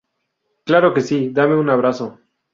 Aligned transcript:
Claro 0.65 0.95
que 0.95 1.01
sí. 1.01 1.29
Dame 1.31 1.53
un 1.55 1.69
abrazo. 1.69 2.17